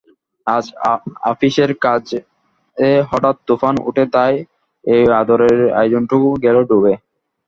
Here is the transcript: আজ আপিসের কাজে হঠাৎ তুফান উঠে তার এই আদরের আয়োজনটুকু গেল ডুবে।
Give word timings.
আজ 0.47 0.65
আপিসের 1.31 1.71
কাজে 1.83 2.19
হঠাৎ 3.09 3.35
তুফান 3.47 3.75
উঠে 3.89 4.03
তার 4.13 4.33
এই 4.85 5.03
আদরের 5.21 5.59
আয়োজনটুকু 5.79 6.29
গেল 6.43 6.57
ডুবে। 6.69 6.93